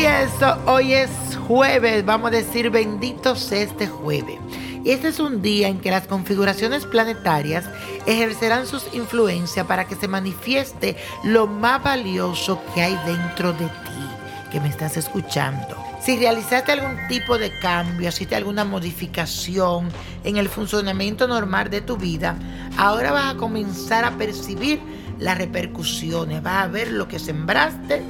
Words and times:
eso, 0.00 0.56
hoy 0.66 0.94
es 0.94 1.10
jueves, 1.46 2.04
vamos 2.04 2.28
a 2.28 2.36
decir 2.36 2.70
benditos 2.70 3.52
este 3.52 3.86
jueves. 3.86 4.38
Y 4.84 4.90
este 4.90 5.08
es 5.08 5.20
un 5.20 5.42
día 5.42 5.68
en 5.68 5.80
que 5.80 5.90
las 5.90 6.06
configuraciones 6.06 6.86
planetarias 6.86 7.66
ejercerán 8.06 8.66
sus 8.66 8.92
influencias 8.94 9.66
para 9.66 9.86
que 9.86 9.94
se 9.94 10.08
manifieste 10.08 10.96
lo 11.24 11.46
más 11.46 11.82
valioso 11.82 12.60
que 12.74 12.82
hay 12.82 12.98
dentro 13.06 13.52
de 13.52 13.66
ti, 13.66 14.50
que 14.50 14.60
me 14.60 14.68
estás 14.68 14.96
escuchando. 14.96 15.76
Si 16.00 16.16
realizaste 16.16 16.72
algún 16.72 16.96
tipo 17.08 17.38
de 17.38 17.56
cambio, 17.60 18.08
hiciste 18.08 18.34
alguna 18.34 18.64
modificación 18.64 19.88
en 20.24 20.36
el 20.36 20.48
funcionamiento 20.48 21.28
normal 21.28 21.70
de 21.70 21.80
tu 21.80 21.96
vida, 21.96 22.36
ahora 22.76 23.12
vas 23.12 23.34
a 23.34 23.36
comenzar 23.36 24.04
a 24.04 24.16
percibir 24.18 24.80
las 25.18 25.38
repercusiones, 25.38 26.42
vas 26.42 26.64
a 26.64 26.68
ver 26.68 26.90
lo 26.90 27.06
que 27.06 27.20
sembraste, 27.20 28.02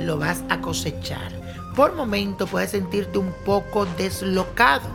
lo 0.00 0.18
vas 0.18 0.42
a 0.48 0.60
cosechar. 0.60 1.32
Por 1.76 1.94
momento 1.94 2.46
puedes 2.46 2.72
sentirte 2.72 3.18
un 3.18 3.32
poco 3.44 3.86
deslocado, 3.86 4.88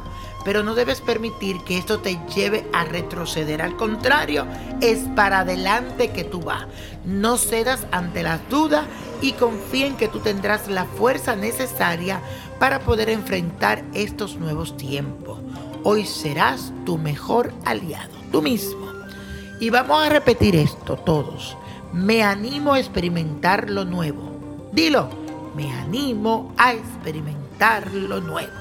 pero 0.44 0.62
no 0.62 0.76
debes 0.76 1.02
permitir 1.02 1.58
que 1.64 1.78
esto 1.78 2.00
te 2.00 2.20
lleve 2.36 2.68
a 2.73 2.84
retroceder. 2.86 3.62
Al 3.62 3.76
contrario, 3.78 4.45
es 4.81 5.00
para 5.16 5.40
adelante 5.40 6.12
que 6.12 6.23
tú 6.23 6.41
vas. 6.41 6.68
No 7.05 7.38
cedas 7.38 7.88
ante 7.91 8.22
las 8.22 8.48
dudas 8.50 8.86
y 9.22 9.31
confía 9.34 9.88
en 9.88 9.98
que 9.98 10.08
tú 10.08 10.20
tendrás 10.20 10.68
la 10.68 10.86
fuerza 10.86 11.36
necesaria 11.36 12.22
para 12.59 12.80
poder 12.80 13.09
enfrentar 13.09 13.84
estos 13.94 14.36
nuevos 14.36 14.78
tiempos. 14.78 15.40
Hoy 15.84 16.06
serás 16.06 16.73
tu 16.86 16.97
mejor 16.97 17.53
aliado, 17.66 18.14
tú 18.31 18.42
mismo. 18.42 18.86
Y 19.59 19.69
vamos 19.69 20.06
a 20.06 20.09
repetir 20.09 20.56
esto 20.56 20.97
todos. 20.97 21.58
Me 21.94 22.23
animo 22.23 22.73
a 22.73 22.80
experimentar 22.80 23.69
lo 23.69 23.86
nuevo. 23.86 24.34
Dilo, 24.76 25.08
me 25.56 25.72
animo 25.72 26.54
a 26.58 26.73
experimentar 26.73 27.90
lo 27.94 28.20
nuevo. 28.20 28.52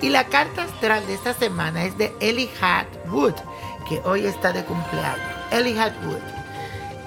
Y 0.00 0.10
la 0.10 0.28
carta 0.28 0.62
astral 0.62 1.04
de 1.08 1.14
esta 1.14 1.34
semana 1.34 1.84
es 1.84 1.98
de 1.98 2.12
Elijah 2.20 2.86
Wood, 3.10 3.34
que 3.88 4.00
hoy 4.04 4.26
está 4.26 4.52
de 4.52 4.64
cumpleaños. 4.64 5.18
Elijah 5.50 5.92
Wood. 6.06 6.22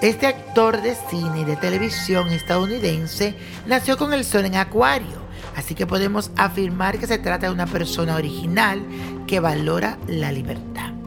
Este 0.02 0.26
actor 0.26 0.82
de 0.82 0.94
cine 1.08 1.40
y 1.40 1.44
de 1.44 1.56
televisión 1.56 2.28
estadounidense 2.28 3.34
nació 3.66 3.96
con 3.96 4.12
el 4.12 4.26
sol 4.26 4.44
en 4.44 4.56
Acuario, 4.56 5.22
así 5.56 5.74
que 5.74 5.86
podemos 5.86 6.30
afirmar 6.36 6.98
que 6.98 7.06
se 7.06 7.18
trata 7.18 7.46
de 7.46 7.52
una 7.54 7.66
persona 7.66 8.14
original 8.14 8.84
que 9.26 9.40
valora 9.40 9.96
la 10.06 10.30
libertad. 10.32 10.97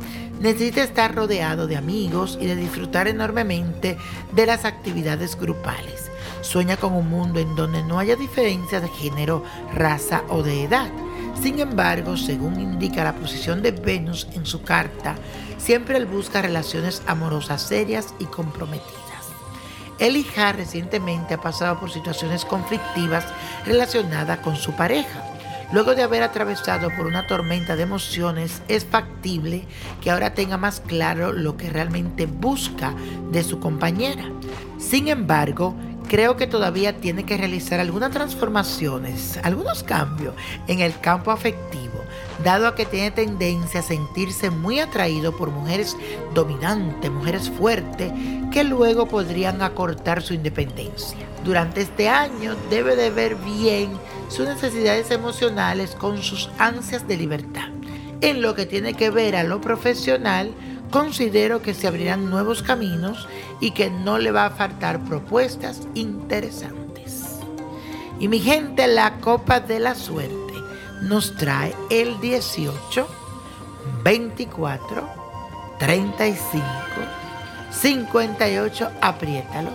Necesita 0.42 0.82
estar 0.82 1.14
rodeado 1.14 1.68
de 1.68 1.78
amigos 1.78 2.40
y 2.42 2.48
de 2.48 2.56
disfrutar 2.56 3.08
enormemente 3.08 4.00
de 4.32 4.46
las 4.48 4.66
actividades 4.66 5.40
grupales. 5.40 6.10
Sueña 6.42 6.78
con 6.78 6.94
un 6.94 7.08
mundo 7.08 7.40
en 7.40 7.56
donde 7.56 7.84
no 7.84 8.00
haya 8.00 8.16
diferencia 8.16 8.82
de 8.82 8.88
género, 8.88 9.44
raza 9.72 10.24
o 10.30 10.42
de 10.42 10.64
edad. 10.64 10.90
Sin 11.40 11.60
embargo, 11.60 12.18
según 12.18 12.60
indica 12.60 13.04
la 13.04 13.14
posición 13.14 13.62
de 13.62 13.70
Venus 13.70 14.28
en 14.34 14.48
su 14.48 14.64
carta, 14.64 15.16
siempre 15.60 16.04
busca 16.06 16.42
relaciones 16.42 17.04
amorosas 17.06 17.62
serias 17.62 18.16
y 18.18 18.26
comprometidas. 18.26 18.98
Elijah 20.00 20.54
recientemente 20.54 21.36
ha 21.36 21.42
pasado 21.42 21.80
por 21.80 21.92
situaciones 21.92 22.46
conflictivas 22.46 23.28
relacionadas 23.64 24.40
con 24.40 24.56
su 24.56 24.74
pareja. 24.74 25.31
Luego 25.74 25.96
de 25.96 26.04
haber 26.04 26.22
atravesado 26.22 26.90
por 26.98 27.06
una 27.06 27.28
tormenta 27.28 27.78
de 27.78 27.84
emociones, 27.84 28.62
es 28.68 28.84
factible 28.86 29.66
que 30.02 30.12
ahora 30.12 30.34
tenga 30.34 30.58
más 30.58 30.82
claro 30.82 31.32
lo 31.32 31.56
que 31.56 31.70
realmente 31.70 32.26
busca 32.26 32.94
de 33.32 33.42
su 33.42 33.62
compañera. 33.62 34.26
Sin 34.78 35.08
embargo, 35.08 35.74
creo 36.12 36.36
que 36.36 36.46
todavía 36.46 36.98
tiene 36.98 37.24
que 37.24 37.38
realizar 37.38 37.80
algunas 37.80 38.12
transformaciones, 38.12 39.40
algunos 39.44 39.82
cambios 39.82 40.36
en 40.68 40.82
el 40.82 41.00
campo 41.00 41.32
afectivo, 41.32 42.04
dado 42.44 42.68
a 42.68 42.76
que 42.76 42.86
tiene 42.86 43.12
tendencia 43.12 43.80
a 43.80 43.84
sentirse 43.84 44.50
muy 44.50 44.82
atraído 44.82 45.34
por 45.38 45.52
mujeres 45.52 45.96
dominantes, 46.34 47.10
mujeres 47.10 47.50
fuertes, 47.50 48.12
que 48.52 48.66
luego 48.66 49.08
podrían 49.08 49.62
acortar 49.62 50.22
su 50.22 50.34
independencia. 50.34 51.18
Durante 51.46 51.80
este 51.80 52.10
año 52.10 52.58
debe 52.70 52.98
de 52.98 53.10
ver 53.10 53.36
bien 53.36 53.94
sus 54.28 54.46
necesidades 54.46 55.12
emocionales 55.12 55.96
con 55.96 56.22
sus 56.22 56.50
ansias 56.58 57.08
de 57.08 57.16
libertad. 57.16 57.70
En 58.20 58.42
lo 58.42 58.54
que 58.54 58.66
tiene 58.66 58.96
que 58.96 59.12
ver 59.12 59.38
a 59.38 59.44
lo 59.44 59.62
profesional, 59.62 60.52
considero 60.92 61.62
que 61.62 61.74
se 61.74 61.88
abrirán 61.88 62.30
nuevos 62.30 62.62
caminos 62.62 63.28
y 63.60 63.72
que 63.72 63.90
no 63.90 64.20
le 64.20 64.32
va 64.32 64.46
a 64.46 64.52
faltar 64.52 65.00
propuestas 65.06 65.88
interesantes. 65.96 67.40
Y 68.20 68.28
mi 68.28 68.40
gente, 68.40 68.88
la 68.88 69.20
copa 69.20 69.60
de 69.60 69.80
la 69.80 69.96
suerte 69.96 70.54
nos 71.02 71.36
trae 71.36 71.74
el 71.90 72.20
18, 72.22 73.08
24, 74.04 75.10
35, 75.80 76.66
58, 77.72 78.92
apriétalo, 79.02 79.72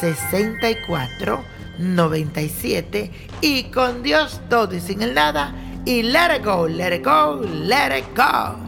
64, 0.00 1.42
97 1.78 3.10
y 3.40 3.64
con 3.64 4.02
Dios 4.02 4.40
todo 4.50 4.74
y 4.74 4.80
sin 4.80 5.00
el 5.00 5.14
nada 5.14 5.54
y 5.84 6.02
let 6.02 6.36
it 6.36 6.44
go, 6.44 6.68
let 6.68 6.94
it 6.94 7.04
go, 7.04 7.40
let 7.42 7.96
it 7.96 8.04
go. 8.14 8.67